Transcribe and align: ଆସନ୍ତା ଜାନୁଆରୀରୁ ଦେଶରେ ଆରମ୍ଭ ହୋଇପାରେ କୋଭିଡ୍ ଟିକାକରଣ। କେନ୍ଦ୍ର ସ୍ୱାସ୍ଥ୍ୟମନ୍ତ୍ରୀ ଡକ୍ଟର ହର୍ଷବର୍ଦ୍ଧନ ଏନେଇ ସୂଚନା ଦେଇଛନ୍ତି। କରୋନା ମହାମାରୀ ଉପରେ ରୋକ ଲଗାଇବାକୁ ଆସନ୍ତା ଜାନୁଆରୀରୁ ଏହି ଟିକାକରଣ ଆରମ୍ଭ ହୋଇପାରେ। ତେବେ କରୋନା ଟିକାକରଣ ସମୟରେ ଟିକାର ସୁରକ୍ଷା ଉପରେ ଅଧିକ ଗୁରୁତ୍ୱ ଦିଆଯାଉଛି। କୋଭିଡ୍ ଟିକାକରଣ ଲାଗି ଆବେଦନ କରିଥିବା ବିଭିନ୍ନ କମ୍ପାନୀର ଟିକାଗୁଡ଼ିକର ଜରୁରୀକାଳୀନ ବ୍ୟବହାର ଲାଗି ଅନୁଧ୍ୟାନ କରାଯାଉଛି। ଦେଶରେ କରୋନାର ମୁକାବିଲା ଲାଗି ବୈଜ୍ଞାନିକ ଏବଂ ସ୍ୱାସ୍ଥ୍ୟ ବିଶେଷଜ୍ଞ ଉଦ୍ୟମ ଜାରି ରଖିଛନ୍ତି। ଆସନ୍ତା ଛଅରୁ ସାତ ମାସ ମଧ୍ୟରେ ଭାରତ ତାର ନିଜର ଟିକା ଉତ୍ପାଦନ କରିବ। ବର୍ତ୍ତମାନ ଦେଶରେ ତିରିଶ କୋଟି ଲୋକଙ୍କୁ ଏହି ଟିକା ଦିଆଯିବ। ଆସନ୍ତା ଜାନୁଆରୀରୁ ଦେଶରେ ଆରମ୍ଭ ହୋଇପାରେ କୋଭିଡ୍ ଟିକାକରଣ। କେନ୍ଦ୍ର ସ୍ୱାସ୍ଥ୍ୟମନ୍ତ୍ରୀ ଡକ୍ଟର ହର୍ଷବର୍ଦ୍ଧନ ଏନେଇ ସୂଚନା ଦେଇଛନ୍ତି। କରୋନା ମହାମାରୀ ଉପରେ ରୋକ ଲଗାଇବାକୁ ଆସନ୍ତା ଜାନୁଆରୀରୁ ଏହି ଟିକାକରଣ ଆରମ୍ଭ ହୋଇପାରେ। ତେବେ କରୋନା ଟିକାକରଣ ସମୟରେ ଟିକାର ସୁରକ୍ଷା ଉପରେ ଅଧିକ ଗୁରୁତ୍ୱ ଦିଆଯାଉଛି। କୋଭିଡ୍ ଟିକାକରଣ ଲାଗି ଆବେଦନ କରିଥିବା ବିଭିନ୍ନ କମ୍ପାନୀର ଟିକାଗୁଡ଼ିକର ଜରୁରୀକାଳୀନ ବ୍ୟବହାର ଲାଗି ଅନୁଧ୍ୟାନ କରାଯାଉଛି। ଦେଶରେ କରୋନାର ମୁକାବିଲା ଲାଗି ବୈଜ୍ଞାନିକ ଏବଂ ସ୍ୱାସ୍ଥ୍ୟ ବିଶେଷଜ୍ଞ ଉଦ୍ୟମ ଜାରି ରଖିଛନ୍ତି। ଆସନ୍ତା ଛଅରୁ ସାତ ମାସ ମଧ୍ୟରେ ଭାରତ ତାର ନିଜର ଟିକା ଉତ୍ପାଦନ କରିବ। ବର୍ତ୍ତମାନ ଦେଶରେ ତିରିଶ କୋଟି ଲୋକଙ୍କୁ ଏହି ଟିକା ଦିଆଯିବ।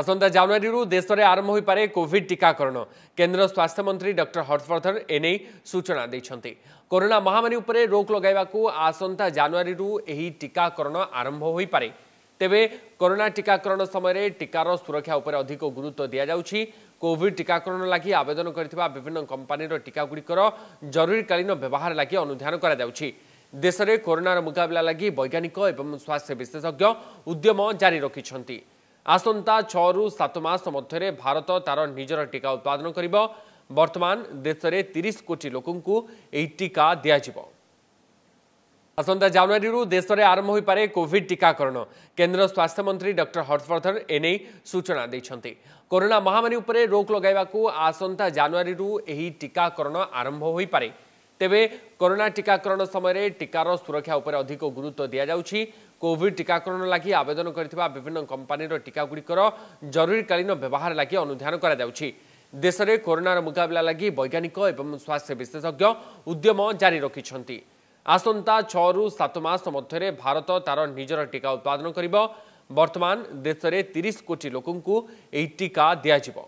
ଆସନ୍ତା 0.00 0.28
ଜାନୁଆରୀରୁ 0.32 0.78
ଦେଶରେ 0.88 1.22
ଆରମ୍ଭ 1.32 1.50
ହୋଇପାରେ 1.54 1.82
କୋଭିଡ୍ 1.96 2.28
ଟିକାକରଣ। 2.28 2.76
କେନ୍ଦ୍ର 3.18 3.42
ସ୍ୱାସ୍ଥ୍ୟମନ୍ତ୍ରୀ 3.52 4.12
ଡକ୍ଟର 4.20 4.42
ହର୍ଷବର୍ଦ୍ଧନ 4.48 4.94
ଏନେଇ 5.16 5.36
ସୂଚନା 5.70 6.04
ଦେଇଛନ୍ତି। 6.12 6.52
କରୋନା 6.92 7.18
ମହାମାରୀ 7.26 7.56
ଉପରେ 7.62 7.80
ରୋକ 7.92 8.08
ଲଗାଇବାକୁ 8.16 8.58
ଆସନ୍ତା 8.88 9.24
ଜାନୁଆରୀରୁ 9.36 9.88
ଏହି 10.12 10.26
ଟିକାକରଣ 10.40 10.96
ଆରମ୍ଭ 11.20 11.42
ହୋଇପାରେ। 11.56 11.88
ତେବେ 12.40 12.60
କରୋନା 13.00 13.26
ଟିକାକରଣ 13.36 13.80
ସମୟରେ 13.94 14.22
ଟିକାର 14.40 14.66
ସୁରକ୍ଷା 14.80 15.14
ଉପରେ 15.20 15.36
ଅଧିକ 15.44 15.62
ଗୁରୁତ୍ୱ 15.76 16.10
ଦିଆଯାଉଛି। 16.12 16.60
କୋଭିଡ୍ 17.02 17.36
ଟିକାକରଣ 17.38 17.82
ଲାଗି 17.92 18.10
ଆବେଦନ 18.20 18.48
କରିଥିବା 18.56 18.84
ବିଭିନ୍ନ 18.96 19.18
କମ୍ପାନୀର 19.28 19.72
ଟିକାଗୁଡ଼ିକର 19.86 20.40
ଜରୁରୀକାଳୀନ 20.94 21.50
ବ୍ୟବହାର 21.62 21.92
ଲାଗି 22.00 22.16
ଅନୁଧ୍ୟାନ 22.24 22.54
କରାଯାଉଛି। 22.64 23.08
ଦେଶରେ 23.52 23.92
କରୋନାର 24.06 24.38
ମୁକାବିଲା 24.40 24.82
ଲାଗି 24.88 25.06
ବୈଜ୍ଞାନିକ 25.20 25.56
ଏବଂ 25.72 25.86
ସ୍ୱାସ୍ଥ୍ୟ 26.00 26.32
ବିଶେଷଜ୍ଞ 26.40 26.82
ଉଦ୍ୟମ 27.28 27.58
ଜାରି 27.80 27.98
ରଖିଛନ୍ତି। 28.08 28.58
ଆସନ୍ତା 29.06 29.54
ଛଅରୁ 29.72 30.02
ସାତ 30.18 30.34
ମାସ 30.46 30.64
ମଧ୍ୟରେ 30.76 31.08
ଭାରତ 31.22 31.50
ତାର 31.66 31.78
ନିଜର 31.96 32.20
ଟିକା 32.32 32.48
ଉତ୍ପାଦନ 32.56 32.86
କରିବ। 32.96 33.16
ବର୍ତ୍ତମାନ 33.70 34.16
ଦେଶରେ 34.46 34.78
ତିରିଶ 34.94 35.16
କୋଟି 35.28 35.48
ଲୋକଙ୍କୁ 35.54 35.94
ଏହି 36.32 36.46
ଟିକା 36.58 36.86
ଦିଆଯିବ। 37.02 37.38
ଆସନ୍ତା 38.98 39.26
ଜାନୁଆରୀରୁ 39.36 39.80
ଦେଶରେ 39.88 40.22
ଆରମ୍ଭ 40.32 40.50
ହୋଇପାରେ 40.54 40.82
କୋଭିଡ୍ 40.96 41.26
ଟିକାକରଣ। 41.30 41.76
କେନ୍ଦ୍ର 42.18 42.42
ସ୍ୱାସ୍ଥ୍ୟମନ୍ତ୍ରୀ 42.52 43.10
ଡକ୍ଟର 43.20 43.42
ହର୍ଷବର୍ଦ୍ଧନ 43.48 43.94
ଏନେଇ 44.16 44.36
ସୂଚନା 44.70 45.04
ଦେଇଛନ୍ତି। 45.12 45.52
କରୋନା 45.90 46.18
ମହାମାରୀ 46.26 46.56
ଉପରେ 46.62 46.80
ରୋକ 46.94 47.08
ଲଗାଇବାକୁ 47.16 47.58
ଆସନ୍ତା 47.88 48.24
ଜାନୁଆରୀରୁ 48.38 48.88
ଏହି 49.12 49.26
ଟିକାକରଣ 49.40 49.96
ଆରମ୍ଭ 50.12 50.44
ହୋଇପାରେ। 50.56 50.88
ତେବେ 51.42 51.60
କରୋନା 51.98 52.26
ଟିକାକରଣ 52.38 52.80
ସମୟରେ 52.94 53.22
ଟିକାର 53.38 53.66
ସୁରକ୍ଷା 53.82 54.14
ଉପରେ 54.22 54.36
ଅଧିକ 54.42 54.62
ଗୁରୁତ୍ୱ 54.76 55.10
ଦିଆଯାଉଛି। 55.12 55.60
କୋଭିଡ୍ 56.02 56.36
ଟିକାକରଣ 56.38 56.82
ଲାଗି 56.94 57.10
ଆବେଦନ 57.20 57.46
କରିଥିବା 57.56 57.86
ବିଭିନ୍ନ 57.94 58.18
କମ୍ପାନୀର 58.30 58.72
ଟିକାଗୁଡ଼ିକର 58.86 59.38
ଜରୁରୀକାଳୀନ 59.94 60.50
ବ୍ୟବହାର 60.62 60.90
ଲାଗି 61.00 61.16
ଅନୁଧ୍ୟାନ 61.24 61.54
କରାଯାଉଛି। 61.64 62.08
ଦେଶରେ 62.52 62.92
କରୋନାର 63.06 63.38
ମୁକାବିଲା 63.48 63.82
ଲାଗି 63.88 64.06
ବୈଜ୍ଞାନିକ 64.18 64.56
ଏବଂ 64.72 64.86
ସ୍ୱାସ୍ଥ୍ୟ 65.02 65.34
ବିଶେଷଜ୍ଞ 65.40 65.82
ଉଦ୍ୟମ 66.30 66.58
ଜାରି 66.80 66.98
ରଖିଛନ୍ତି। 67.06 67.58
ଆସନ୍ତା 68.06 68.54
ଛଅରୁ 68.72 69.02
ସାତ 69.18 69.34
ମାସ 69.46 69.64
ମଧ୍ୟରେ 69.76 70.08
ଭାରତ 70.22 70.48
ତାର 70.66 70.78
ନିଜର 70.94 71.20
ଟିକା 71.32 71.48
ଉତ୍ପାଦନ 71.56 71.86
କରିବ। 71.96 72.14
ବର୍ତ୍ତମାନ 72.70 73.16
ଦେଶରେ 73.46 73.78
ତିରିଶ 73.94 74.16
କୋଟି 74.28 74.48
ଲୋକଙ୍କୁ 74.54 74.94
ଏହି 75.34 75.46
ଟିକା 75.58 75.86
ଦିଆଯିବ। 76.04 76.38